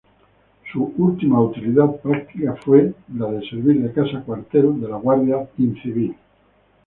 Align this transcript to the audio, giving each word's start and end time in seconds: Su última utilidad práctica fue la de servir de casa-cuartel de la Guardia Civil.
Su 0.73 0.93
última 0.97 1.39
utilidad 1.39 1.97
práctica 2.01 2.55
fue 2.55 2.91
la 3.15 3.29
de 3.33 3.47
servir 3.47 3.83
de 3.83 3.93
casa-cuartel 3.93 4.81
de 4.81 4.87
la 4.87 4.95
Guardia 4.97 5.47
Civil. 5.83 6.15